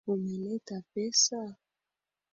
[0.13, 1.41] Umeleta pesa?